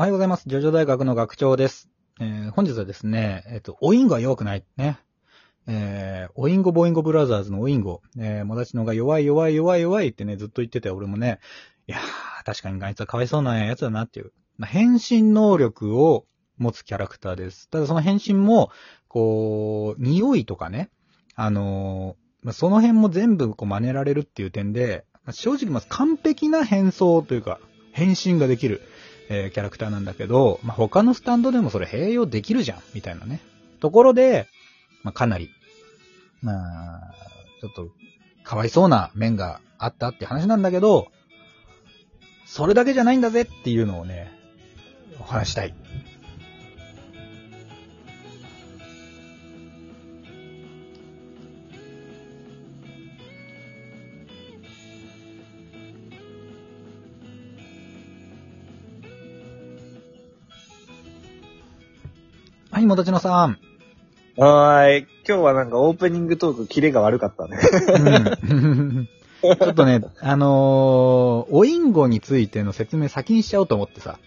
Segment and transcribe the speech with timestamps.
[0.00, 0.44] おはようございます。
[0.46, 1.90] ジョジョ大学の学長です。
[2.20, 4.64] えー本日はですね、えっ、と、オインゴは弱くない。
[4.76, 5.00] ね。
[5.66, 8.00] えー、オインゴボインゴブラザーズのオインゴ。
[8.16, 11.40] えー、もだちのが弱い弱い弱い弱いってね、ずっと言ってて、俺もね、
[11.88, 14.30] いやー、確かにあいつはかわいそうなやつだなっていう。
[14.56, 16.26] まあ、変身能力を
[16.58, 17.68] 持つキャラクターです。
[17.68, 18.70] ただその変身も、
[19.08, 20.90] こう、匂いとかね、
[21.34, 27.58] あのまあ、その辺も全部こう真似られるっていう点で、まあ正直まず完璧な変装というか、
[27.90, 28.80] 変身ができる、
[29.28, 33.40] えーキャラクターなんだけど、まあ、他のスタンドでもそれ併用できるじゃん、みたいなね。
[33.80, 34.48] ところで、
[35.02, 35.50] まあ、かなり、
[36.42, 37.14] まあ、
[37.60, 37.88] ちょっと、
[38.44, 41.08] かわいそうな面があったって話なんだけど、
[42.46, 44.32] それだけじゃないんだぜっていうのをね、
[45.20, 45.74] お話したい。
[62.88, 63.58] もたちのさん。
[64.36, 65.06] はーい。
[65.28, 67.58] 今日はなんかオープニングトークキレが悪かったね。
[68.50, 69.08] うん
[69.40, 74.18] ちょっとね、あのー、おインゴについての説明先にしちゃおうと思ってさ、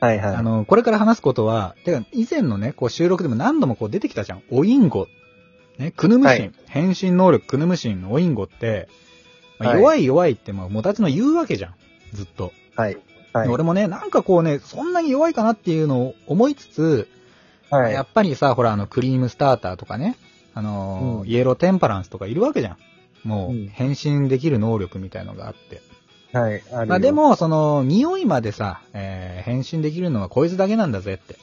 [0.00, 0.34] はいはい。
[0.34, 4.42] あの、これから話すことは、てか、以前のね、こう収録でも何度もこう出てきたじゃん。
[4.50, 5.06] おインゴ。
[5.78, 8.88] ね、クヌムシン、はい変身能力クヌムシンのおインゴって、
[9.58, 11.74] まあはい弱い弱いって、まあ、もたちの言うわけじゃん。
[12.12, 12.52] ずっと。
[12.74, 12.98] はい。
[13.32, 13.48] はい。
[13.48, 17.08] 俺もね、なんかこうね、そんなに弱いかなっていうのを思いつつ、
[17.70, 17.92] はい。
[17.92, 20.16] やっぱりさ、ほら、あの、クリームスターターとかね、
[20.54, 22.72] あのーうんイエローテンパランスとかいるわけじゃ
[23.24, 23.28] ん。
[23.28, 25.80] もう、うん変身できる能力みたいのがあって。
[26.36, 26.62] はい。
[26.72, 31.36] あまあで、も、その、匂いまでさ、えー変身できるのはこいつだけなんだぜって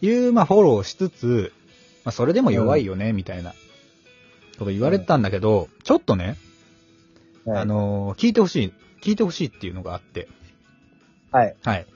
[0.00, 1.52] いう、まあフォローをしつつ、
[2.04, 3.50] まあそれでも弱いよね、みたいな
[4.58, 6.36] こと言われてたんだけど、ちょっとね、
[7.44, 10.28] はいあ、のー聞いてほしい、聞いてほしいっていうのがあって、
[11.30, 11.54] はい。
[11.64, 11.86] はい。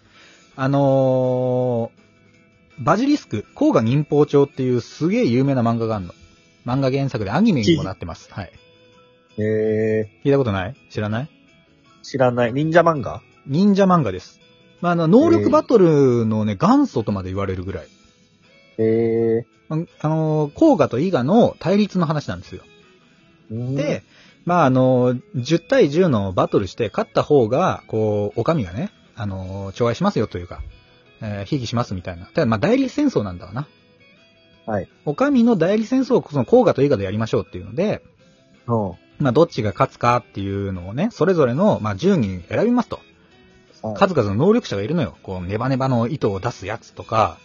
[0.56, 2.07] あのー
[2.80, 6.14] バジリスク、甲賀忍法帳っていうすげえ有名な漫画があるの。
[6.64, 8.32] 漫画原作でアニメにもなってます。
[8.32, 8.52] はい。
[9.38, 10.74] え聞いたことない？
[10.90, 11.24] 知らない？
[11.24, 11.28] ー、
[12.02, 12.52] 知らない。
[12.52, 13.22] 忍者漫画？
[13.46, 14.40] 忍者漫画です。
[14.80, 17.88] まあ、あの、能力バトルのね、元祖とまで言われるぐらい。
[18.78, 22.62] えああのー、甲賀と伊賀の対立の話なんですよ。
[23.52, 23.74] ー。
[23.74, 24.02] で、、
[24.44, 30.62] まあ、あのー、10対10のバトルして、勝った方が、こう、お上がね、あのー、寵愛しますよというか、
[31.20, 32.26] えー、ひいきしますみたいな。
[32.26, 33.68] ただ、まあ、代理戦争なんだわな。
[34.66, 34.88] はい。
[35.04, 38.02] お上の代理戦争をその甲賀と伊賀でやりましょうっていうので、
[38.66, 38.92] うん。
[39.18, 43.00] まあ、どっちが勝つかっていうのをね、それぞれの、まあ、10人選びますと。
[43.94, 45.16] 数々の能力者がいるのよ。
[45.22, 47.38] こう、ネバネバの糸を出すやつとか、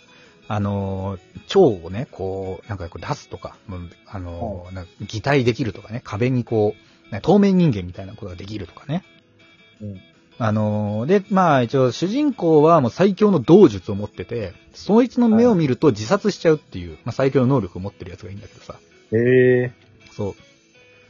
[0.47, 6.75] あのー、蝶をね、こう、なんかこう出すとか、うんあのー擬態できるとかね、壁にこ
[7.09, 9.03] う、ね透明人間みたいなことができるとかね。
[9.81, 10.01] うん
[10.45, 18.75] あのーで、まあ一応主人公はもう最強の道術を持ってて、そいつの目を見ると自殺しちゃうっていう、まあ最強の能力を持ってるやつがいいんだけどさ。
[19.13, 19.71] え
[20.11, 20.35] そ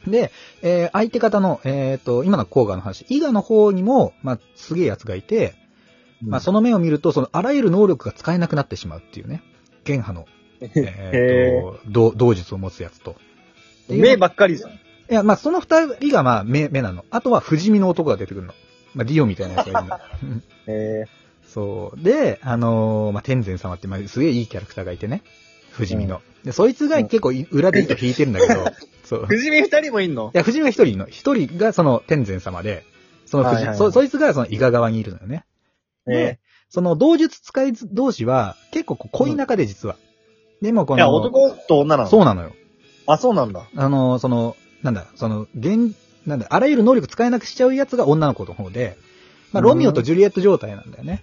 [0.06, 0.10] う。
[0.10, 0.30] で、
[0.62, 6.30] えー相手方の、えっ、と、今の甲賀の話、伊賀の方にも、まあ、すげえやつがいて、ー。
[6.30, 9.42] まあ、その目を見ると、その、あらゆる能力が使えなくなってしまうっていうね。
[9.82, 10.28] 弦派の、
[10.60, 13.16] えっ、と、道道術を持つやつと。
[13.88, 14.70] 目ばっかりじゃん。
[14.70, 14.76] い
[15.08, 17.04] や、まあ、その二人が、まあ、目、目なの。
[17.10, 18.54] あとは、不死身の男が出てくるの。
[18.94, 20.40] まあ、ディオみたいなやつがいるの。
[20.66, 21.04] え
[21.46, 22.02] そう。
[22.02, 25.22] で、あのーまあ、天禅様って、まあ、すげえいいキャラクターがいてね。
[25.70, 26.20] 不死身の。
[26.44, 28.64] で、そいつが結構い裏で糸引いてるんだけど、
[29.04, 29.26] そうー。。
[29.26, 30.30] 不死身二人もいんの？
[30.34, 32.84] いや、藤見が一人の、一人がその天禅様で、
[33.26, 35.44] その藤、はいはいはいそ、そいつがその伊賀側にいるのよね。
[36.06, 36.38] で、
[36.68, 39.96] その同術使い同士は結構恋仲で実は。
[40.62, 42.08] でもこの、いや、男と女なの？
[42.08, 42.52] そうなのよ。
[43.06, 43.68] あ、そうなんだ。
[43.76, 45.94] あの、その、なんだ、その、現、
[46.26, 48.96] なんだ、あらゆる能力使えなくしちゃうやつが女の子の方で、
[49.52, 51.22] まあ、うんロミオとジュリエット状態なんだよね。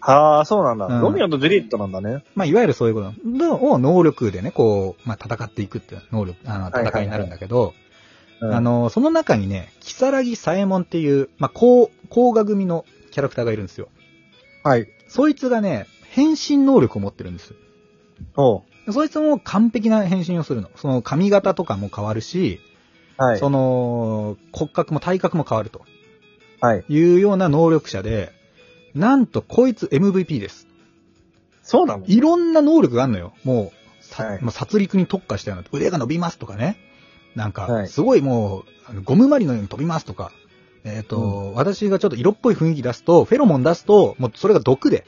[0.00, 0.86] はあ、そうなんだ。
[0.86, 2.24] うんロミオとジュリエットなんだね。
[2.34, 7.72] まあ、いわゆるそういうことのを能力でね、こう、まあ、戦っていくっていう能力、あの、戦いになるんだけど、
[8.40, 13.88] うんあ、の、その中にね、キサラギサエモンっていう、まあ、甲、甲賀組のキャラクターがいるんですよ。
[14.62, 14.88] はい。
[15.08, 17.54] そいつがね、変身能力を持ってるんです。
[18.36, 18.62] おう。
[18.92, 20.70] そいつも完璧な変身をするの。
[20.76, 22.60] その髪型とかも変わるし、
[23.16, 23.38] はい。
[23.38, 25.82] その骨格も体格も変わると
[26.60, 26.84] はい。
[26.88, 28.32] いうような能力者で、
[28.94, 30.66] なんとこいつ MVP です。
[31.62, 32.04] そうなの？
[32.06, 33.32] いろんな能力があるのよ。
[33.44, 36.76] もう、さはいもう殺戮に特化したような、腕が伸びますとかね。
[37.34, 38.64] なんか、はいすごいも
[38.94, 40.30] う、ゴムまりのように飛びますとか。
[40.84, 45.06] えっ、と、私がちょっと色っぽい雰囲気出すと、フェロモン出すと、もうそれが毒で、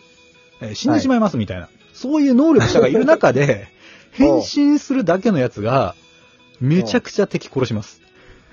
[0.61, 1.69] えー死んでしまいますみたいな。
[1.93, 3.69] そういう能力者がいる中で、
[4.12, 5.94] 変身するだけのやつが、
[6.61, 8.00] めちゃくちゃ敵殺します。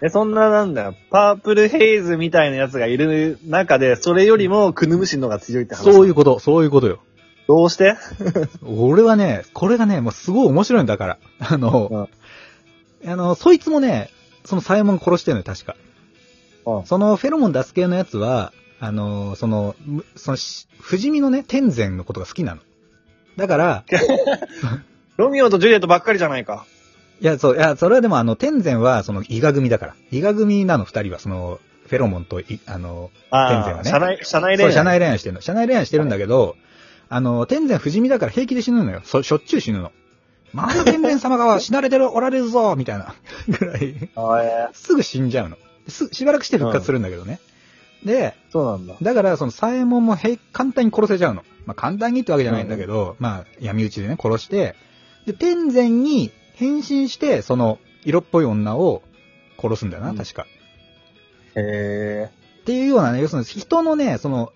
[0.01, 5.83] で、そんななんだよ、パープルヘイズみたいなやつがいる中で、それよりもクヌムシンの方が強いって話。
[5.83, 6.99] そういうこと、そういうことよ。
[7.47, 7.95] どうして？
[8.65, 11.17] 俺はね、これがね、もうすごい面白いんだから。
[11.39, 12.09] あの、
[13.05, 14.09] あの、そいつもね、
[14.45, 15.75] そのサイモン殺してるのよ、確か。
[16.65, 22.61] うんそのフェロモン出す系のやつは、あの、その、むそのし、不死身のね、天然のことが好きなの。
[23.37, 23.83] だから、
[25.15, 26.65] ロミオとジュリエットばっかりじゃないか。
[27.21, 29.95] いや、そう、いや、それはでもあの、天然は、その、伊賀組だから。
[30.11, 34.73] 伊賀組なの、二人は、その、フェロモンとい、あの、あ天然はねあ、社内、社内恋愛。
[34.73, 35.41] 社内恋愛してるの。
[35.41, 36.55] 社内恋愛してるんだけど、
[37.09, 39.01] あの、天然不死身だから平気で死ぬのよ。
[39.03, 39.91] そしょっちゅう死ぬの。
[40.53, 43.15] まだ天然様が死なれてる、おられるぞみたいな、
[43.47, 44.09] ぐらい。
[44.73, 45.57] すぐ死んじゃうの。
[45.87, 47.39] す、しばらくして復活するんだけどね。
[48.05, 48.95] で、そうなんだ。
[49.01, 51.43] だから、その、サエモンもへい簡単に殺せちゃうの。
[51.65, 54.75] まあ、簡単にってわけじゃないんだけど、まあ、闇討ちでね、殺して、
[55.25, 56.31] で、天然に
[56.63, 59.03] 変身して、その、色っぽい女を
[59.59, 60.47] 殺すんだよな、うん確か。
[61.55, 62.31] へえ。
[62.61, 64.53] っていうようなね、要するに人のね、その、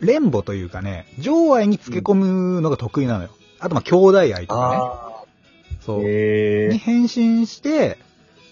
[0.00, 3.30] 連母というかね、情愛につけ込むのが得意なのよ。
[3.58, 5.76] あと、まあ、兄弟愛とかね。
[5.84, 6.02] そう。
[6.02, 7.98] に変身して、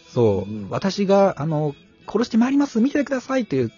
[0.08, 1.75] そう、うん私が、あの、
[2.06, 3.72] 殺してまいります、見てくださいっていう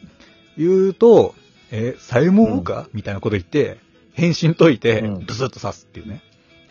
[0.59, 1.35] 言うと、
[1.71, 3.79] え、サイモンか、みたいなこと言って、
[4.15, 6.23] 変身解いてうん、ブスッと刺すっていうね。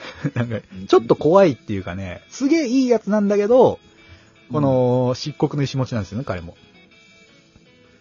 [0.33, 3.79] なんか、ちょっと怖いっていうかね、すげえいいやつなんだけど、
[4.51, 6.55] この、漆黒の石持ちなんですよね、彼も。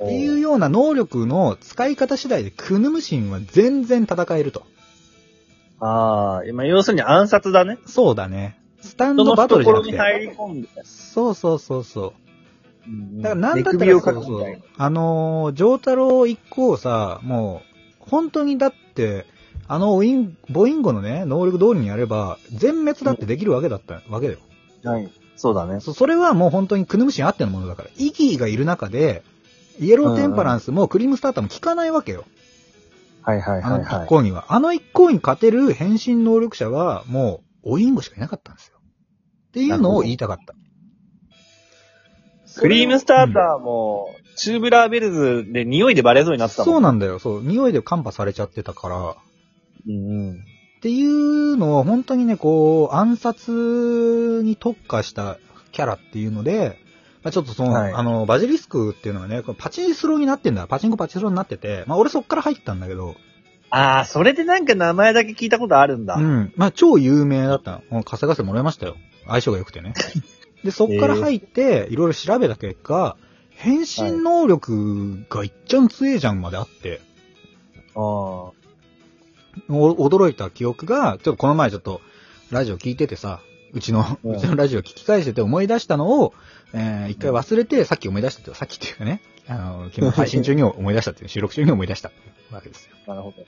[0.05, 4.63] っていうような能力の使い方次第で、クヌムシンは全然戦えると。
[5.81, 7.79] ああ、今、要するに暗殺だね。
[7.87, 8.59] そうだね。
[8.81, 9.93] スタンドバトルじゃなくて。
[9.93, 10.69] 懐に入り込んで。
[10.85, 12.15] そうそうそうそ
[13.19, 13.23] う。
[13.23, 14.63] だからなんだったらそうそう。
[14.77, 19.27] あのー、ジョータロ一行さ、もう、本当にだって、
[19.69, 24.39] あのオイン、ボインゴのね、能力通りにやれば、全滅だってできるわけだったわけだよ。
[24.83, 25.11] はい。
[25.37, 25.81] そうだね。
[25.81, 27.91] そそれはもう本当にクヌム神あってのものだから。
[27.97, 29.23] イギーがいる中で、
[29.79, 32.25] イエローテンパランスもクリーム・スターターも効かないわけよ。
[33.23, 34.05] はいはいあのはいはい。
[34.05, 34.47] 一行には。
[34.49, 38.79] あの一行に勝てる変身能力者は、もう、オインゴしかいなかったんですよ。
[39.49, 40.55] っていうのを言いたかった。
[42.59, 46.75] クリーム・スターターも、チューブラー・ベルズで匂いでバレそうになってたもん。
[46.75, 47.19] そうなんだよ。
[47.19, 47.43] そう。
[47.43, 49.17] 匂いで看破されちゃってたから。
[49.89, 50.45] うんうん。
[50.79, 55.39] っていうのを本当にね、こう、暗殺に特化した
[55.73, 56.79] キャラっていうので、
[57.23, 60.67] まあ、ちょっとその、はいあの、バジリスクっていうのはね、パチスロになってんだ。
[60.69, 63.17] パチンコパチスロになってて、まあ俺そっから入ったんだけど、
[63.71, 66.15] ああ、それでなんか名前だけ聞いたことあるんだ。
[66.15, 66.53] うん。
[66.57, 68.03] まあ超有名だったの。
[68.03, 68.97] 稼がせてもらいましたよ。
[69.27, 69.93] 相性が良くてね。
[70.65, 73.17] で、そっから入って、いろいろ調べた結果、
[73.51, 77.01] 変身能力がいっちゃん強えじゃんまであって、
[77.95, 78.55] あお
[79.69, 82.01] 驚いた記憶が、ちょっとこの前ちょっと、
[82.51, 83.41] ラジオ聞いててさ、
[83.73, 86.35] うちの、うんうちのラジオ聞き返してて思い出したのを、
[86.73, 92.11] えー、一回忘れて、さっき思い出したって、さっきっていうかね、あの、昨日配信中に思い出したっていう、収録中に思い出した
[92.51, 92.97] わけですよ。
[93.07, 93.45] あ、なるほど。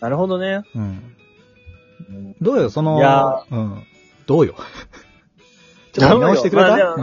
[0.00, 0.62] なるほどね。
[0.74, 0.82] うん。
[0.82, 3.84] うんどうよ、その、いやうん。
[4.26, 4.54] どうよ。
[5.92, 6.96] ちょっと見直してくれた、まあ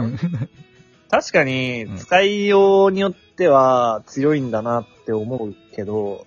[1.10, 6.26] 確かにうん、使いようによっては強いんだなって思うけど、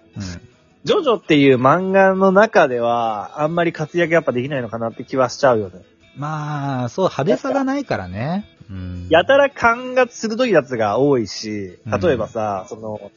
[0.83, 5.81] ジョジョっていう漫画の中では、あんまり活躍やっぱできないのかなって気はしちゃうよね。
[6.17, 8.49] まあ、そう、派手さがないからね。
[8.69, 9.07] うん。
[9.09, 13.11] やたら勘が鋭いやつが多いし、例えばさ、その、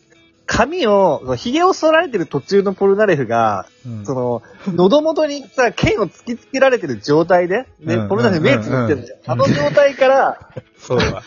[0.47, 9.39] 髪を、髭を剃られてる途中のポルナレフが、うんその、喉元にさ、剣を突きつけられてる状態で、ねうん、ポルナレフ目つぶってるじゃん。
[9.39, 10.99] うんあの状態から、そう。
[11.03, 11.23] あ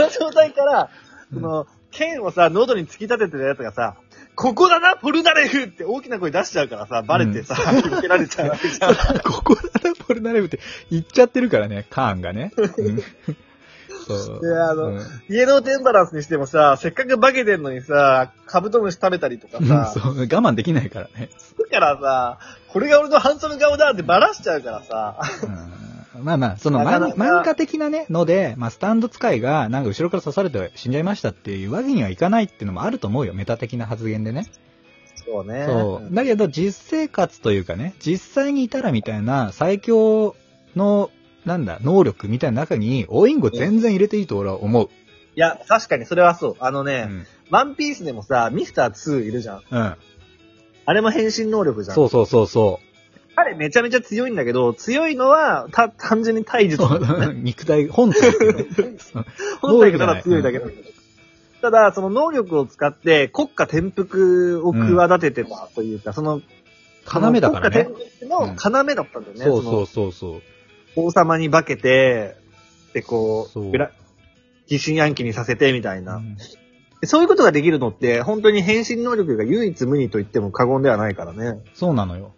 [0.00, 0.90] の状態から、
[1.32, 3.96] うんその、剣をさ、喉に突き立ててるやつがさ、
[4.38, 8.94] ここだな、ポルナレフって大きな声出しちゃうからさ、バレてさ、気けられちゃうわけじゃん。
[9.18, 10.60] ここだな、ポルナレフって
[10.92, 12.52] 言っちゃってるからね、カーンがね。
[12.56, 13.02] うん
[14.06, 14.40] そう。
[14.40, 21.30] であのうんイエローテンバランスにしてもさ、せっかく化けてんのにさ、カブトムシ食べたりとかさ、そう、我慢できないからね。
[21.70, 25.77] だからさ、これが俺のハンサム顔だってバラしちゃうからさ、うん
[26.22, 34.46] まあまあ、その漫漫画的なね、ので、まあスタンド使いがなんか後ろから刺されて死んじゃいましたっていうわけにはいかないっていうのもあると思うよ、メタ的な発言でね。
[35.24, 35.64] そうね。
[35.66, 36.14] そう。
[36.14, 40.34] だけど実生活というかね、実際にいたらみたいな最強
[40.74, 41.10] の、
[41.44, 44.88] なんだ、能力みたいな中に、オインゴ全然入れていいと俺は思う。
[45.36, 46.56] いや、確かにそれはそう。
[46.60, 47.26] あのうね、ん。
[47.50, 49.62] ワンピースでもさ、ミスター2いるじゃん。
[49.70, 49.94] うん。
[50.84, 51.94] あれも変身能力じゃん。
[51.94, 52.80] そうそうそうそ
[53.38, 56.82] 彼めちゃめちゃ強いんだけど、強いのは、た、単純に体術。
[57.36, 58.32] 肉体、本体。
[59.62, 60.82] 本体から強いだけだけど。
[61.62, 66.42] ただ、その能力を使って国家転覆を企ててたというか、その、
[67.04, 67.84] 要だからね。
[67.84, 69.44] 国家転覆の要だったんだよね。
[69.44, 70.42] そうそのうそうそう。
[70.96, 72.34] 王様に化けて、
[72.92, 73.72] で、こそう
[74.66, 76.36] 疑心暗鬼にさせてみたいな、うん
[77.04, 81.62] そういうことができるのって、本当に変身能力が唯一無二と言っても過言ではないからね。
[81.72, 82.32] そうなのよ。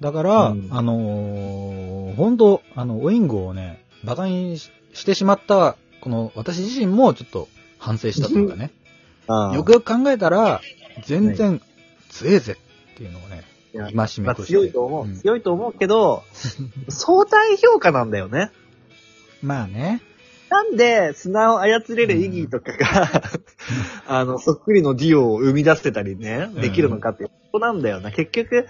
[0.00, 8.72] だから、うんあのー本当あの、オインゴをね、馬鹿にししてしまった、この、私自身もちょっと反省したというかね。
[9.54, 10.60] よくよく考えたら、
[11.06, 11.60] 全然
[12.08, 12.56] 強えぜ
[12.94, 14.22] っていうのをね、いや戒めとして。
[14.22, 16.24] まあ、強いと思う、ん強いと思うけど、
[16.88, 18.50] 相対評価なんだよね。
[19.42, 20.02] まあね。
[20.50, 23.22] なんで砂を操れるイギーとかが、
[24.08, 28.10] あの、そっくりのディオを生み出せたりね、できるのかっていうことなんだよな。
[28.10, 28.66] 結局、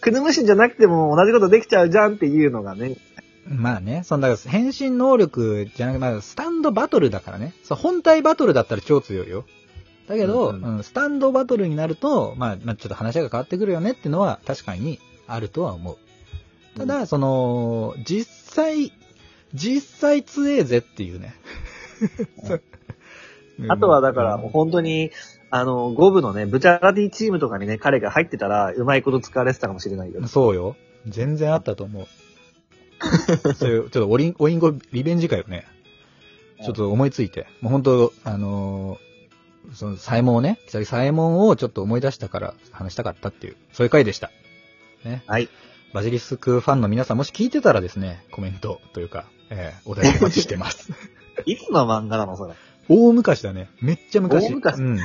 [0.00, 2.96] クヌムシンじゃなくても同じことできちゃうじゃんっていうのがね。
[3.48, 7.54] まあね、そんな変身能力じゃなくて、まあ、スタンドバトルだからね。
[7.62, 9.44] そう、本体バトルだったら超強いよ。
[10.08, 15.98] だけど、うんうんスタンドバトルになると、まあ、まあ、ちょっと話が変わってくるよねっていうのは確かにあるとは思う。
[16.78, 18.92] ただ、その、実際、
[19.54, 21.34] 実際強えぜっていうね。
[23.68, 25.10] あとはだから、本当に、
[25.50, 30.26] あの、五部のね、ブチャラティチームとかにね、彼が入ってたら、うまいこと使われてたかもしれないよ。
[30.26, 30.76] そうよ。
[31.06, 32.06] 全然あったと思う。
[33.54, 35.66] そういう、ちょっとオリン、オインゴリベンジかよね。
[36.64, 37.46] ちょっと思いついて。
[37.60, 44.30] もう本当あのーその、サイモンをね、久々サイモンをちょっと思い出したから話したかったっていう、そういう回でした。
[45.04, 45.22] ね。
[45.26, 45.48] はい。
[45.92, 50.92] バジリスクファンの皆さんもし聞いてたらですね、コメントというか、えーお題お待ちしてます。
[51.46, 52.54] いつの漫画なの、それ？
[52.88, 53.68] 大昔だね。
[53.80, 54.46] めっちゃ昔。
[54.46, 54.96] 大昔うん。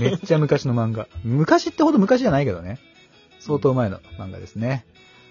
[0.00, 1.06] めっちゃ昔の漫画。
[1.24, 2.78] 昔ってほど昔じゃないけどね。
[3.40, 4.86] 相当前の漫画ですね。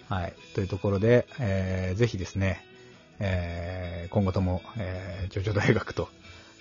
[0.09, 0.33] はい。
[0.55, 2.63] というところで、えー、ぜひですね、
[3.19, 6.07] えー、今後とも、えー、ジョジョ大学と、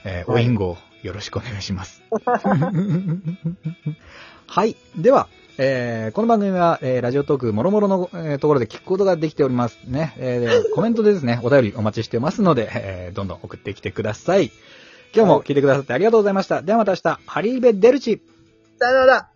[0.05, 2.03] えー、はいおインゴをよろしくお願いします。
[4.49, 4.77] はい。
[4.97, 5.29] では、
[5.59, 10.15] えー、この番組は、えー、ラジオトーク、もろもろの、えーところで聞くことができておりますね。
[10.19, 14.51] えーでコメントでですね、お便りお待ちしてますので、えー、どんどん送ってきてください。
[15.17, 16.61] 今日も聞いてくださってありがとうございました。
[16.61, 18.21] ではまた明日、ハリーベ・デルチ。
[18.79, 19.31] さよなら